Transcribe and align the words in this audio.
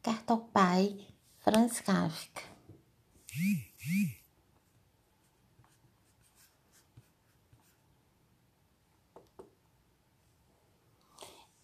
Carta 0.00 0.32
ao 0.32 0.38
pai, 0.38 1.06
Franz 1.40 1.80
Kafka. 1.80 2.42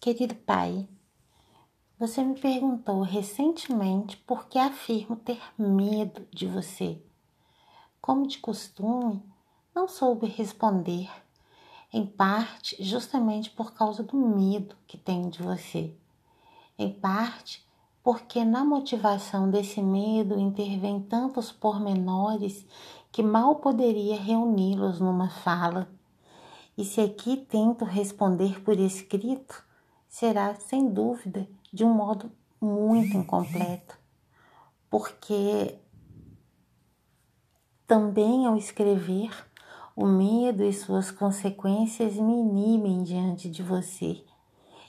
Querido 0.01 0.35
pai, 0.35 0.87
você 1.97 2.21
me 2.21 2.37
perguntou 2.37 3.01
recentemente 3.01 4.17
por 4.17 4.47
que 4.47 4.59
afirmo 4.59 5.15
ter 5.15 5.41
medo 5.57 6.27
de 6.29 6.45
você. 6.45 7.01
Como 8.01 8.27
de 8.27 8.37
costume, 8.39 9.23
não 9.73 9.87
soube 9.87 10.27
responder, 10.27 11.09
em 11.91 12.05
parte 12.05 12.75
justamente 12.83 13.49
por 13.49 13.73
causa 13.73 14.03
do 14.03 14.17
medo 14.17 14.75
que 14.85 14.97
tenho 14.97 15.31
de 15.31 15.41
você, 15.41 15.95
em 16.77 16.93
parte 16.93 17.65
porque 18.05 18.45
na 18.45 18.63
motivação 18.63 19.49
desse 19.49 19.81
medo 19.81 20.39
intervém 20.39 21.01
tantos 21.01 21.51
pormenores 21.51 22.63
que 23.11 23.23
mal 23.23 23.55
poderia 23.55 24.15
reuni-los 24.21 24.99
numa 24.99 25.27
fala. 25.27 25.89
E 26.77 26.85
se 26.85 27.01
aqui 27.01 27.35
tento 27.35 27.83
responder 27.83 28.61
por 28.61 28.79
escrito, 28.79 29.65
será 30.07 30.53
sem 30.53 30.87
dúvida 30.87 31.49
de 31.73 31.83
um 31.83 31.95
modo 31.95 32.31
muito 32.61 33.17
incompleto, 33.17 33.97
porque 34.87 35.79
também 37.87 38.45
ao 38.45 38.55
escrever, 38.55 39.31
o 39.95 40.05
medo 40.05 40.63
e 40.63 40.71
suas 40.71 41.09
consequências 41.09 42.17
me 42.17 42.33
inimem 42.33 43.01
diante 43.01 43.49
de 43.49 43.63
você 43.63 44.23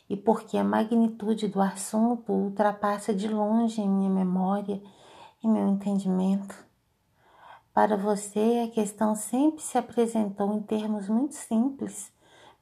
e 0.08 0.16
porque 0.16 0.56
a 0.56 0.64
magnitude 0.64 1.48
do 1.48 1.60
assunto 1.60 2.32
ultrapassa 2.32 3.12
de 3.12 3.28
longe 3.28 3.86
minha 3.86 4.08
memória 4.08 4.80
e 5.42 5.48
meu 5.48 5.68
entendimento. 5.68 6.64
Para 7.74 7.96
você, 7.96 8.62
a 8.64 8.70
questão 8.72 9.14
sempre 9.14 9.62
se 9.62 9.76
apresentou 9.76 10.54
em 10.54 10.62
termos 10.62 11.06
muito 11.08 11.34
simples, 11.34 12.10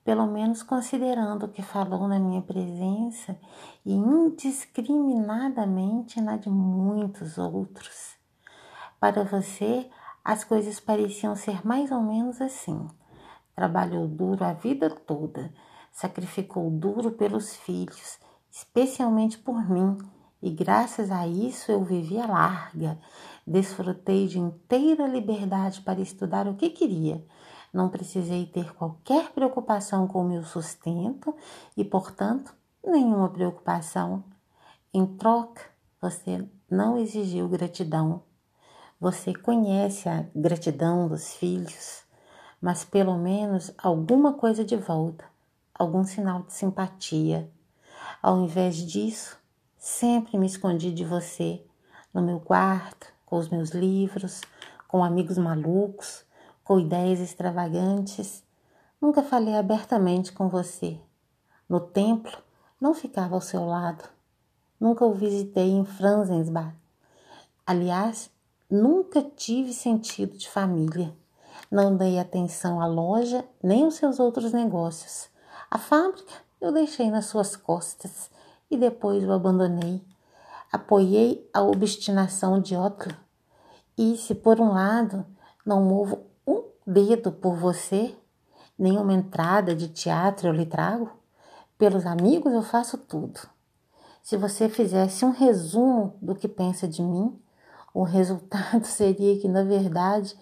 pelo 0.03 0.27
menos 0.27 0.62
considerando 0.62 1.45
o 1.47 1.48
que 1.48 1.62
falou 1.62 2.09
na 2.09 2.19
minha 2.19 2.42
presença 2.42 3.39
e 3.86 3.92
indiscriminadamente 3.92 6.20
na 6.20 6.36
de 6.36 6.51
muitos 6.51 7.39
outros. 7.39 8.17
Para 8.98 9.23
você, 9.23 9.89
as 10.25 10.42
coisas 10.42 10.81
pareciam 10.81 11.36
ser 11.36 11.64
mais 11.64 11.92
ou 11.92 12.01
menos 12.01 12.41
assim. 12.41 12.89
Trabalhou 13.55 14.08
duro 14.08 14.45
a 14.45 14.53
vida 14.53 14.91
toda 14.91 15.53
sacrificou 15.95 16.69
duro 16.70 17.12
pelos 17.12 17.55
filhos, 17.55 18.19
especialmente 18.50 19.39
por 19.39 19.70
mim, 19.70 19.97
e 20.42 20.51
graças 20.51 21.11
a 21.11 21.27
isso 21.27 21.70
eu 21.70 21.84
vivia 21.84 22.27
larga. 22.27 22.98
Desfrutei 23.47 24.27
de 24.27 24.39
inteira 24.39 25.06
liberdade 25.06 25.81
para 25.83 26.01
estudar 26.01 26.48
o 26.48 26.56
que 26.56 26.69
queria. 26.69 27.25
Não 27.73 27.89
precisei 27.89 28.45
ter 28.45 28.75
qualquer 28.75 29.31
preocupação 29.31 30.06
com 30.06 30.23
o 30.23 30.28
meu 30.28 30.45
sustento 30.45 31.34
e, 31.77 31.84
portanto, 31.84 32.55
nenhuma 32.84 33.29
preocupação. 33.29 34.25
Em 34.92 35.06
troca, 35.06 35.62
você 36.03 36.47
não 36.69 36.98
exigiu 36.98 37.48
gratidão. 37.48 38.23
Você 39.01 39.33
conhece 39.33 40.08
a 40.08 40.27
gratidão 40.34 41.08
dos 41.08 41.34
filhos, 41.34 42.03
mas 42.61 42.84
pelo 42.84 43.17
menos 43.17 43.73
alguma 43.79 44.34
coisa 44.34 44.64
de 44.64 44.77
volta 44.77 45.33
algum 45.75 46.05
sinal 46.05 46.42
de 46.42 46.53
simpatia. 46.53 47.50
Ao 48.22 48.41
invés 48.41 48.77
disso, 48.77 49.36
sempre 49.77 50.39
me 50.39 50.47
escondi 50.47 50.92
de 50.92 51.05
você, 51.05 51.64
no 52.12 52.22
meu 52.22 52.39
quarto, 52.39 53.12
com 53.27 53.36
os 53.36 53.48
meus 53.48 53.70
livros, 53.70 54.41
com 54.86 55.02
amigos 55.02 55.36
malucos, 55.36 56.25
com 56.62 56.79
ideias 56.79 57.20
extravagantes. 57.20 58.45
Nunca 59.01 59.23
falei 59.23 59.57
abertamente 59.57 60.33
com 60.33 60.48
você. 60.48 60.98
No 61.68 61.80
templo, 61.80 62.39
não 62.80 62.95
ficava 62.95 63.35
ao 63.35 63.41
seu 63.41 63.64
lado. 63.67 64.05
Nunca 64.79 65.05
o 65.05 65.12
visitei 65.12 65.70
em 65.70 65.85
Franzensbach. 65.85 66.74
Aliás, 67.67 68.30
nunca 68.70 69.23
tive 69.23 69.73
sentido 69.73 70.36
de 70.36 70.48
família. 70.48 71.14
Não 71.70 71.96
dei 71.96 72.18
atenção 72.18 72.80
à 72.80 72.86
loja 72.86 73.45
nem 73.62 73.85
aos 73.85 73.95
seus 73.95 74.20
outros 74.20 74.52
negócios. 74.52 75.33
A 75.70 75.79
fábrica 75.79 76.33
eu 76.61 76.73
deixei 76.73 77.11
nas 77.11 77.27
suas 77.27 77.57
costas 77.57 78.30
e 78.70 78.77
depois 78.77 79.25
o 79.25 79.33
abandonei. 79.33 80.02
Apoiei 80.73 81.48
a 81.52 81.63
obstinação 81.63 82.61
de 82.61 82.77
Otla. 82.77 83.17
E 83.97 84.17
se 84.17 84.35
por 84.35 84.61
um 84.61 84.73
lado 84.73 85.24
não 85.64 85.83
movo 85.83 86.27
um 86.47 86.64
dedo 86.86 87.30
por 87.30 87.57
você, 87.57 88.14
nenhuma 88.79 89.13
entrada 89.13 89.74
de 89.74 89.89
teatro 89.89 90.48
eu 90.48 90.53
lhe 90.53 90.67
trago, 90.67 91.11
pelos 91.79 92.07
amigos 92.07 92.53
eu 92.53 92.63
faço 92.63 92.98
tudo. 92.98 93.41
Se 94.23 94.36
você 94.36 94.69
fizesse 94.69 95.24
um 95.24 95.30
resumo 95.30 96.17
do 96.20 96.35
que 96.35 96.48
pensa 96.48 96.89
de 96.89 97.03
mim, 97.03 97.39
o 97.92 98.03
resultado 98.03 98.85
seria 98.89 99.39
que, 99.39 99.47
na 99.47 99.63
verdade, 99.63 100.36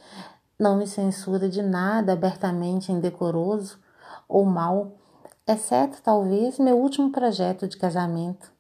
não 0.58 0.76
me 0.76 0.86
censura 0.86 1.48
de 1.48 1.60
nada 1.60 2.12
abertamente 2.12 2.92
indecoroso 2.92 3.78
ou 4.28 4.44
mal 4.44 4.96
exceto 5.46 6.00
talvez 6.02 6.58
meu 6.58 6.78
último 6.78 7.10
projeto 7.10 7.66
de 7.66 7.76
casamento, 7.76 8.52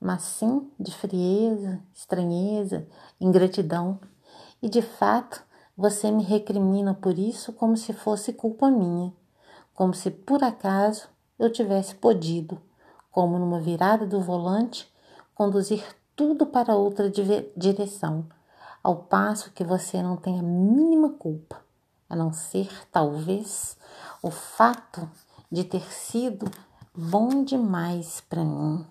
mas 0.00 0.22
sim 0.22 0.70
de 0.78 0.94
frieza, 0.94 1.80
estranheza, 1.94 2.86
ingratidão. 3.20 4.00
E 4.60 4.68
de 4.68 4.82
fato, 4.82 5.42
você 5.76 6.10
me 6.10 6.24
recrimina 6.24 6.92
por 6.92 7.18
isso 7.18 7.52
como 7.52 7.76
se 7.76 7.92
fosse 7.92 8.32
culpa 8.32 8.70
minha, 8.70 9.12
como 9.72 9.94
se 9.94 10.10
por 10.10 10.42
acaso 10.42 11.08
eu 11.38 11.50
tivesse 11.50 11.94
podido, 11.94 12.60
como 13.12 13.38
numa 13.38 13.60
virada 13.60 14.04
do 14.04 14.20
volante, 14.20 14.92
conduzir 15.34 15.84
tudo 16.16 16.46
para 16.46 16.74
outra 16.74 17.08
direção, 17.56 18.26
ao 18.82 18.96
passo 18.96 19.52
que 19.52 19.62
você 19.62 20.02
não 20.02 20.16
tem 20.16 20.40
a 20.40 20.42
mínima 20.42 21.10
culpa, 21.10 21.60
a 22.10 22.16
não 22.16 22.32
ser 22.32 22.68
talvez 22.90 23.76
o 24.20 24.32
fato 24.32 25.08
de 25.50 25.64
ter 25.64 25.82
sido 25.92 26.50
bom 26.94 27.42
demais 27.44 28.20
para 28.28 28.44
mim. 28.44 28.86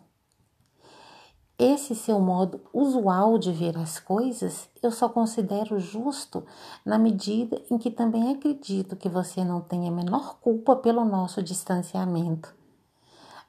Esse 1.60 1.96
seu 1.96 2.20
modo 2.20 2.62
usual 2.72 3.40
de 3.40 3.52
ver 3.52 3.76
as 3.78 4.00
coisas 4.00 4.70
eu 4.82 4.92
só 4.92 5.10
considero 5.10 5.80
justo 5.80 6.46
na 6.86 7.00
medida 7.00 7.60
em 7.72 7.80
que 7.80 7.90
também 7.90 8.32
acredito 8.32 8.96
que 8.96 9.10
você 9.10 9.44
não 9.44 9.60
tem 9.60 9.88
a 9.88 9.92
menor 9.92 10.38
culpa 10.40 10.76
pelo 10.76 11.04
nosso 11.04 11.42
distanciamento. 11.42 12.54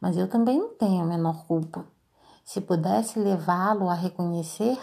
Mas 0.01 0.17
eu 0.17 0.27
também 0.27 0.59
não 0.59 0.71
tenho 0.71 1.03
a 1.03 1.07
menor 1.07 1.45
culpa. 1.47 1.85
Se 2.45 2.63
pudesse 2.63 3.19
levá-lo 3.19 3.91
a 3.91 3.95
reconhecer, 3.95 4.79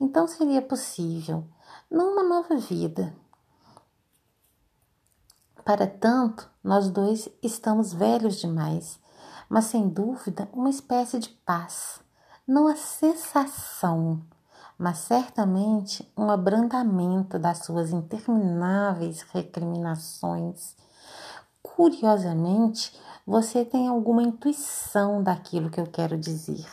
então 0.00 0.26
seria 0.26 0.60
possível, 0.60 1.44
numa 1.88 2.24
nova 2.24 2.56
vida, 2.56 3.14
para 5.66 5.84
tanto, 5.84 6.48
nós 6.62 6.88
dois 6.88 7.28
estamos 7.42 7.92
velhos 7.92 8.36
demais, 8.36 9.00
mas 9.48 9.64
sem 9.64 9.88
dúvida 9.88 10.48
uma 10.52 10.70
espécie 10.70 11.18
de 11.18 11.28
paz, 11.28 11.98
não 12.46 12.68
a 12.68 12.76
cessação, 12.76 14.22
mas 14.78 14.98
certamente 14.98 16.08
um 16.16 16.30
abrandamento 16.30 17.36
das 17.36 17.64
suas 17.64 17.90
intermináveis 17.90 19.22
recriminações. 19.22 20.76
Curiosamente, 21.60 22.96
você 23.26 23.64
tem 23.64 23.88
alguma 23.88 24.22
intuição 24.22 25.20
daquilo 25.20 25.68
que 25.68 25.80
eu 25.80 25.86
quero 25.88 26.16
dizer. 26.16 26.64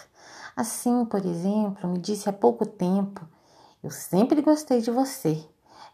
Assim, 0.56 1.04
por 1.06 1.26
exemplo, 1.26 1.90
me 1.90 1.98
disse 1.98 2.30
há 2.30 2.34
pouco 2.34 2.64
tempo: 2.64 3.28
Eu 3.82 3.90
sempre 3.90 4.40
gostei 4.44 4.82
de 4.82 4.92
você 4.92 5.44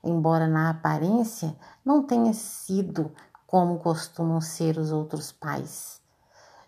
embora 0.04 0.48
na 0.48 0.70
aparência 0.70 1.56
não 1.84 2.04
tenha 2.04 2.34
sido 2.34 3.12
como 3.46 3.80
costumam 3.80 4.40
ser 4.40 4.78
os 4.78 4.92
outros 4.92 5.32
pais, 5.32 6.02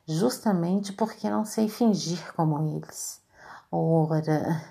justamente 0.08 0.94
porque 0.94 1.30
não 1.30 1.46
sei 1.46 1.70
fingir 1.70 2.34
como 2.34 2.76
eles. 2.76 3.22
Ora, 3.72 4.62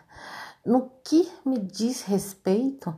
no 0.65 0.91
que 1.05 1.31
me 1.45 1.59
diz 1.59 2.03
respeito, 2.03 2.95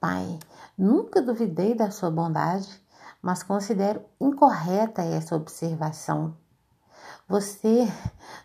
pai, 0.00 0.38
nunca 0.76 1.22
duvidei 1.22 1.74
da 1.74 1.90
sua 1.90 2.10
bondade, 2.10 2.82
mas 3.22 3.42
considero 3.42 4.04
incorreta 4.20 5.02
essa 5.02 5.36
observação. 5.36 6.36
Você, 7.26 7.90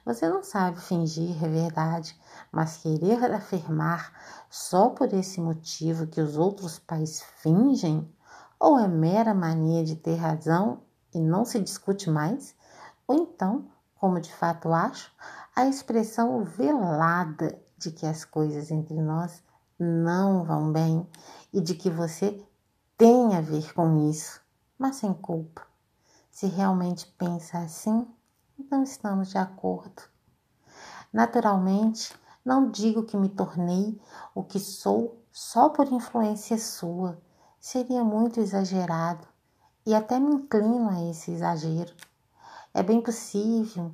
você 0.06 0.30
não 0.30 0.42
sabe 0.42 0.80
fingir, 0.80 1.44
é 1.44 1.50
verdade, 1.50 2.18
mas 2.50 2.78
querer 2.78 3.30
afirmar 3.34 4.14
só 4.50 4.90
por 4.90 5.14
esse 5.14 5.42
motivo 5.42 6.08
que 6.08 6.22
os 6.22 6.38
outros 6.38 6.80
pais 6.80 7.22
fingem, 7.42 8.10
ou 8.58 8.80
é 8.80 8.88
mera 8.88 9.34
mania 9.34 9.84
de 9.84 9.98
ter 9.98 10.16
razão 10.16 10.82
e 11.14 11.20
não 11.20 11.44
se 11.44 11.60
discute 11.60 12.10
mais, 12.10 12.56
ou 13.06 13.18
então, 13.18 13.70
como 13.96 14.22
de 14.22 14.34
fato 14.34 14.72
acho, 14.72 15.12
a 15.54 15.66
expressão 15.68 16.46
velada 16.46 17.62
de 17.78 17.92
que 17.92 18.06
as 18.06 18.24
coisas 18.24 18.72
entre 18.72 19.02
nós 19.02 19.44
não 19.78 20.46
vão 20.46 20.72
bem 20.72 21.06
e 21.52 21.60
de 21.60 21.76
que 21.76 21.90
você 21.90 22.42
tem 22.98 23.36
a 23.36 23.42
ver 23.42 23.74
com 23.74 24.10
isso, 24.10 24.40
mas 24.78 24.96
sem 24.96 25.14
culpa. 25.14 25.68
Se 26.32 26.48
realmente 26.48 27.06
pensa 27.18 27.60
assim, 27.60 28.08
não 28.70 28.84
estamos 28.84 29.30
de 29.30 29.38
acordo. 29.38 30.04
Naturalmente, 31.12 32.14
não 32.44 32.70
digo 32.70 33.04
que 33.04 33.18
me 33.18 33.30
tornei 33.30 34.00
o 34.34 34.44
que 34.44 34.60
sou 34.60 35.24
só 35.32 35.70
por 35.70 35.92
influência 35.92 36.58
sua. 36.58 37.22
Seria 37.60 38.04
muito 38.04 38.40
exagerado 38.40 39.28
e 39.86 39.94
até 39.94 40.20
me 40.20 40.34
inclino 40.34 40.90
a 40.90 41.10
esse 41.10 41.32
exagero. 41.32 41.94
É 42.74 42.84
bem 42.84 43.02
possível 43.02 43.92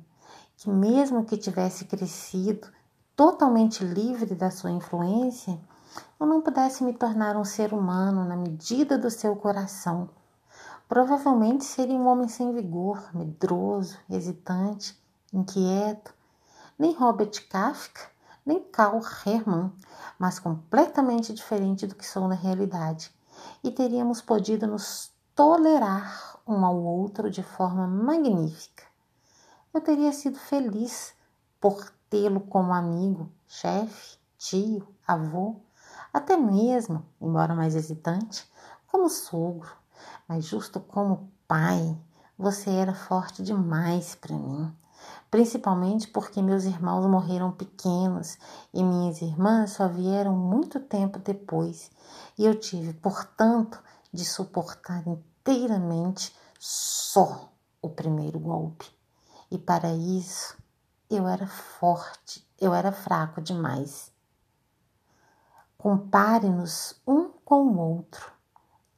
que, 0.56 0.68
mesmo 0.70 1.24
que 1.24 1.36
tivesse 1.36 1.84
crescido 1.84 2.68
totalmente 3.14 3.84
livre 3.84 4.34
da 4.34 4.50
sua 4.50 4.70
influência, 4.70 5.58
eu 6.20 6.26
não 6.26 6.42
pudesse 6.42 6.84
me 6.84 6.92
tornar 6.92 7.36
um 7.36 7.44
ser 7.44 7.72
humano 7.72 8.24
na 8.24 8.36
medida 8.36 8.98
do 8.98 9.10
seu 9.10 9.34
coração. 9.36 10.08
Provavelmente 10.88 11.64
seria 11.64 11.96
um 11.96 12.06
homem 12.06 12.28
sem 12.28 12.52
vigor, 12.54 13.10
medroso, 13.12 13.98
hesitante, 14.08 14.96
inquieto. 15.32 16.14
Nem 16.78 16.94
Robert 16.94 17.48
Kafka, 17.48 18.02
nem 18.44 18.62
Karl 18.62 19.00
Hermann, 19.24 19.72
mas 20.16 20.38
completamente 20.38 21.32
diferente 21.32 21.86
do 21.86 21.94
que 21.96 22.06
sou 22.06 22.28
na 22.28 22.36
realidade. 22.36 23.10
E 23.64 23.70
teríamos 23.72 24.22
podido 24.22 24.66
nos 24.68 25.12
tolerar 25.34 26.38
um 26.46 26.64
ao 26.64 26.76
outro 26.76 27.28
de 27.28 27.42
forma 27.42 27.86
magnífica. 27.88 28.84
Eu 29.74 29.80
teria 29.80 30.12
sido 30.12 30.38
feliz 30.38 31.14
por 31.60 31.90
tê-lo 32.08 32.40
como 32.40 32.72
amigo, 32.72 33.28
chefe, 33.48 34.18
tio, 34.38 34.86
avô, 35.06 35.56
até 36.12 36.36
mesmo, 36.36 37.04
embora 37.20 37.54
mais 37.54 37.74
hesitante, 37.74 38.48
como 38.86 39.10
sogro, 39.10 39.70
mas 40.28 40.44
justo 40.44 40.80
como 40.80 41.30
pai. 41.46 41.96
Você 42.38 42.70
era 42.70 42.94
forte 42.94 43.42
demais 43.42 44.14
para 44.14 44.36
mim, 44.36 44.70
principalmente 45.30 46.08
porque 46.08 46.42
meus 46.42 46.64
irmãos 46.64 47.06
morreram 47.06 47.50
pequenos 47.50 48.36
e 48.74 48.82
minhas 48.82 49.22
irmãs 49.22 49.72
só 49.72 49.88
vieram 49.88 50.36
muito 50.36 50.78
tempo 50.78 51.18
depois, 51.18 51.90
e 52.36 52.44
eu 52.44 52.58
tive, 52.58 52.92
portanto, 52.92 53.82
de 54.12 54.24
suportar 54.24 55.02
inteiramente 55.06 56.34
só 56.58 57.50
o 57.80 57.88
primeiro 57.88 58.38
golpe. 58.38 58.86
E 59.50 59.56
para 59.58 59.92
isso 59.92 60.56
eu 61.08 61.26
era 61.26 61.46
forte, 61.46 62.46
eu 62.60 62.74
era 62.74 62.90
fraco 62.90 63.40
demais. 63.40 64.12
Compare-nos 65.78 67.00
um 67.06 67.30
com 67.44 67.68
o 67.68 67.78
outro. 67.78 68.32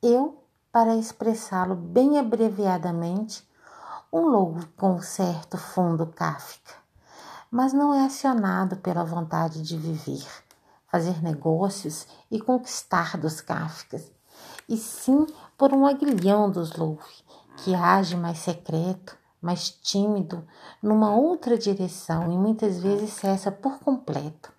Eu, 0.03 0.38
para 0.71 0.97
expressá-lo 0.97 1.75
bem 1.75 2.19
abreviadamente, 2.19 3.47
um 4.13 4.27
lobo 4.27 4.67
com 4.77 5.01
certo 5.01 5.57
fundo 5.57 6.07
cáfica, 6.07 6.75
mas 7.51 7.73
não 7.73 7.95
é 7.95 8.05
acionado 8.05 8.77
pela 8.77 9.05
vontade 9.05 9.63
de 9.63 9.77
viver, 9.77 10.27
fazer 10.87 11.23
negócios 11.23 12.07
e 12.31 12.41
conquistar 12.41 13.17
dos 13.17 13.41
cáficas, 13.41 14.11
e 14.69 14.77
sim 14.77 15.27
por 15.57 15.73
um 15.73 15.87
aguilhão 15.87 16.51
dos 16.51 16.77
louve, 16.77 17.25
que 17.57 17.75
age 17.75 18.17
mais 18.17 18.39
secreto, 18.39 19.17
mais 19.41 19.71
tímido, 19.71 20.47
numa 20.83 21.15
outra 21.15 21.57
direção 21.57 22.31
e 22.31 22.37
muitas 22.37 22.79
vezes 22.79 23.13
cessa 23.13 23.51
por 23.51 23.79
completo. 23.79 24.53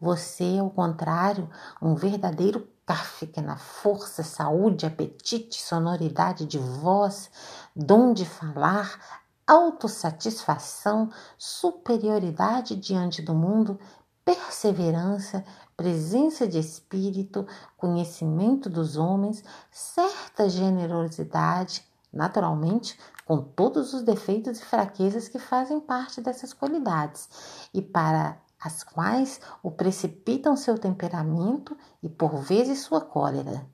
Você, 0.00 0.58
ao 0.58 0.70
contrário, 0.70 1.48
um 1.80 1.94
verdadeiro 1.94 2.66
Kafka 2.92 3.40
na 3.40 3.56
força, 3.56 4.22
saúde, 4.22 4.84
apetite, 4.84 5.62
sonoridade 5.62 6.44
de 6.44 6.58
voz, 6.58 7.30
dom 7.74 8.12
de 8.12 8.26
falar, 8.26 9.00
autossatisfação, 9.46 11.10
superioridade 11.38 12.76
diante 12.76 13.22
do 13.22 13.32
mundo, 13.32 13.80
perseverança, 14.22 15.42
presença 15.74 16.46
de 16.46 16.58
espírito, 16.58 17.46
conhecimento 17.78 18.68
dos 18.68 18.98
homens, 18.98 19.42
certa 19.70 20.50
generosidade, 20.50 21.82
naturalmente, 22.12 23.00
com 23.24 23.40
todos 23.40 23.94
os 23.94 24.02
defeitos 24.02 24.60
e 24.60 24.64
fraquezas 24.66 25.28
que 25.28 25.38
fazem 25.38 25.80
parte 25.80 26.20
dessas 26.20 26.52
qualidades, 26.52 27.26
e 27.72 27.80
para 27.80 28.36
as 28.62 28.84
quais 28.84 29.40
o 29.62 29.70
precipitam 29.70 30.56
seu 30.56 30.78
temperamento 30.78 31.76
e 32.02 32.08
por 32.08 32.36
vezes 32.36 32.80
sua 32.80 33.00
cólera. 33.00 33.66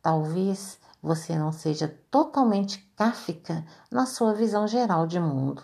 Talvez 0.00 0.78
você 1.02 1.36
não 1.36 1.50
seja 1.50 1.88
totalmente 2.10 2.78
cáfica 2.96 3.64
na 3.90 4.06
sua 4.06 4.32
visão 4.32 4.66
geral 4.66 5.06
de 5.06 5.18
mundo, 5.18 5.62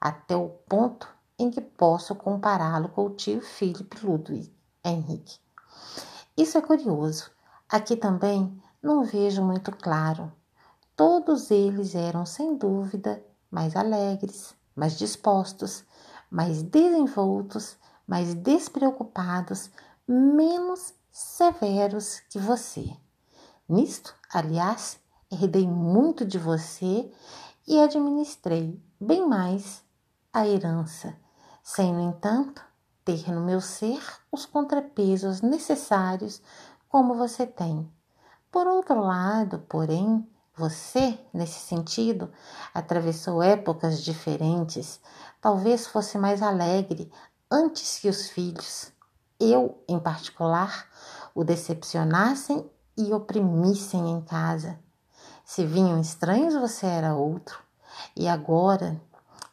até 0.00 0.36
o 0.36 0.48
ponto 0.48 1.08
em 1.38 1.50
que 1.50 1.60
posso 1.60 2.14
compará-lo 2.14 2.88
com 2.88 3.06
o 3.06 3.10
tio 3.10 3.40
Philip 3.40 4.04
Ludwig 4.04 4.52
Henrique. 4.84 5.38
Isso 6.36 6.58
é 6.58 6.60
curioso. 6.60 7.30
Aqui 7.68 7.96
também 7.96 8.60
não 8.82 9.04
vejo 9.04 9.42
muito 9.42 9.70
claro. 9.72 10.32
Todos 10.96 11.50
eles 11.50 11.94
eram, 11.94 12.26
sem 12.26 12.56
dúvida, 12.56 13.24
mais 13.50 13.74
alegres, 13.74 14.54
mais 14.76 14.98
dispostos, 14.98 15.84
mais 16.34 16.64
desenvoltos, 16.64 17.76
mais 18.04 18.34
despreocupados, 18.34 19.70
menos 20.06 20.92
severos 21.12 22.18
que 22.28 22.40
você. 22.40 22.90
Nisto, 23.68 24.12
aliás, 24.32 24.98
herdei 25.30 25.64
muito 25.64 26.24
de 26.24 26.36
você 26.36 27.08
e 27.64 27.78
administrei 27.78 28.82
bem 29.00 29.24
mais 29.28 29.84
a 30.32 30.44
herança, 30.44 31.14
sem, 31.62 31.94
no 31.94 32.00
entanto, 32.00 32.64
ter 33.04 33.30
no 33.30 33.40
meu 33.40 33.60
ser 33.60 34.02
os 34.32 34.44
contrapesos 34.44 35.40
necessários 35.40 36.42
como 36.88 37.14
você 37.14 37.46
tem. 37.46 37.88
Por 38.50 38.66
outro 38.66 39.00
lado, 39.00 39.60
porém, 39.68 40.28
você, 40.56 41.18
nesse 41.32 41.58
sentido, 41.60 42.30
atravessou 42.72 43.42
épocas 43.42 44.02
diferentes, 44.02 45.00
talvez 45.40 45.86
fosse 45.86 46.16
mais 46.16 46.42
alegre 46.42 47.10
antes 47.50 47.98
que 47.98 48.08
os 48.08 48.30
filhos, 48.30 48.92
eu 49.40 49.82
em 49.88 49.98
particular, 49.98 50.88
o 51.34 51.42
decepcionassem 51.42 52.68
e 52.96 53.12
oprimissem 53.12 54.10
em 54.10 54.20
casa. 54.20 54.78
Se 55.44 55.66
vinham 55.66 56.00
estranhos, 56.00 56.54
você 56.54 56.86
era 56.86 57.14
outro. 57.14 57.58
E 58.16 58.28
agora, 58.28 59.00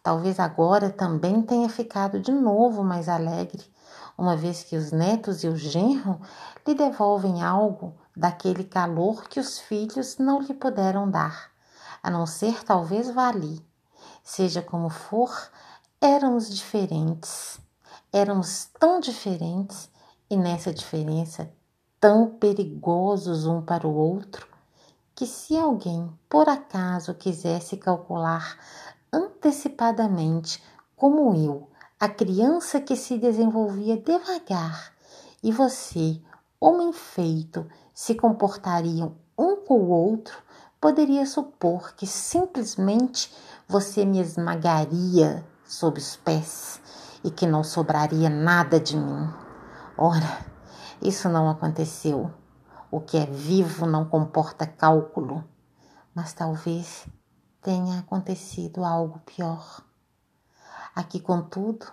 talvez 0.03 0.39
agora 0.39 0.89
também 0.89 1.41
tenha 1.41 1.69
ficado 1.69 2.19
de 2.19 2.31
novo 2.31 2.83
mais 2.83 3.07
alegre, 3.07 3.63
uma 4.17 4.35
vez 4.35 4.63
que 4.63 4.75
os 4.75 4.91
netos 4.91 5.43
e 5.43 5.47
o 5.47 5.55
genro 5.55 6.19
lhe 6.67 6.73
devolvem 6.73 7.43
algo 7.43 7.95
daquele 8.15 8.63
calor 8.63 9.27
que 9.27 9.39
os 9.39 9.59
filhos 9.59 10.17
não 10.17 10.41
lhe 10.41 10.53
puderam 10.53 11.09
dar, 11.09 11.51
a 12.03 12.09
não 12.09 12.25
ser 12.25 12.63
talvez 12.63 13.09
Vali. 13.09 13.65
Seja 14.23 14.61
como 14.61 14.89
for, 14.89 15.31
éramos 15.99 16.49
diferentes. 16.49 17.59
Éramos 18.13 18.65
tão 18.79 18.99
diferentes 18.99 19.89
e 20.29 20.35
nessa 20.35 20.73
diferença 20.73 21.51
tão 21.99 22.31
perigosos 22.31 23.45
um 23.45 23.61
para 23.61 23.87
o 23.87 23.93
outro 23.95 24.47
que 25.15 25.25
se 25.27 25.55
alguém 25.55 26.11
por 26.27 26.49
acaso 26.49 27.13
quisesse 27.13 27.77
calcular 27.77 28.57
antecipadamente, 29.11 30.63
como 30.95 31.35
eu, 31.35 31.69
a 31.99 32.07
criança 32.07 32.79
que 32.79 32.95
se 32.95 33.17
desenvolvia 33.17 33.97
devagar 33.97 34.93
e 35.43 35.51
você, 35.51 36.21
homem 36.59 36.93
feito, 36.93 37.67
se 37.93 38.15
comportariam 38.15 39.15
um 39.37 39.57
com 39.57 39.79
o 39.79 39.89
outro, 39.89 40.37
poderia 40.79 41.25
supor 41.25 41.93
que 41.95 42.07
simplesmente 42.07 43.33
você 43.67 44.05
me 44.05 44.19
esmagaria 44.19 45.45
sob 45.65 45.99
os 45.99 46.15
pés 46.15 46.81
e 47.23 47.29
que 47.29 47.45
não 47.45 47.63
sobraria 47.63 48.29
nada 48.29 48.79
de 48.79 48.97
mim. 48.97 49.29
Ora, 49.97 50.45
isso 51.01 51.29
não 51.29 51.49
aconteceu. 51.49 52.31
O 52.89 52.99
que 52.99 53.17
é 53.17 53.25
vivo 53.25 53.85
não 53.85 54.05
comporta 54.05 54.65
cálculo, 54.65 55.43
mas 56.13 56.33
talvez 56.33 57.07
tenha 57.61 57.99
acontecido 57.99 58.83
algo 58.83 59.19
pior. 59.19 59.83
Aqui, 60.95 61.19
contudo, 61.19 61.85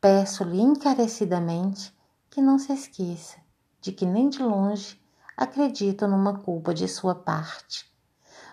peço-lhe 0.00 0.60
encarecidamente 0.60 1.96
que 2.28 2.40
não 2.40 2.58
se 2.58 2.72
esqueça 2.72 3.38
de 3.80 3.92
que 3.92 4.04
nem 4.04 4.28
de 4.28 4.42
longe 4.42 5.00
acredito 5.36 6.08
numa 6.08 6.38
culpa 6.40 6.74
de 6.74 6.88
sua 6.88 7.14
parte. 7.14 7.88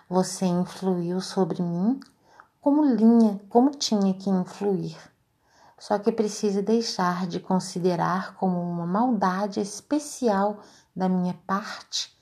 Você 0.08 0.46
influiu 0.46 1.20
sobre 1.20 1.60
mim 1.60 1.98
como 2.60 2.84
linha, 2.84 3.40
como 3.48 3.70
tinha 3.70 4.14
que 4.14 4.30
influir. 4.30 4.96
só 5.76 5.98
que 5.98 6.12
precisa 6.12 6.62
deixar 6.62 7.26
de 7.26 7.40
considerar 7.40 8.36
como 8.36 8.58
uma 8.58 8.86
maldade 8.86 9.60
especial 9.60 10.60
da 10.94 11.08
minha 11.08 11.34
parte 11.46 12.16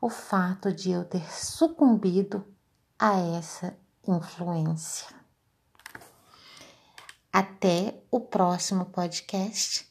o 0.00 0.08
fato 0.08 0.72
de 0.72 0.90
eu 0.92 1.04
ter 1.04 1.30
sucumbido 1.30 2.44
a 2.98 3.18
essa 3.36 3.76
influência. 4.06 5.08
Até 7.32 7.94
o 8.10 8.20
próximo 8.20 8.86
podcast 8.86 9.88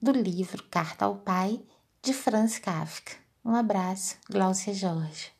do 0.00 0.12
livro 0.12 0.62
Carta 0.64 1.06
ao 1.06 1.16
Pai 1.16 1.62
de 2.02 2.12
Franz 2.12 2.58
Kafka. 2.58 3.12
Um 3.44 3.54
abraço, 3.54 4.16
Glaucia 4.28 4.74
Jorge. 4.74 5.31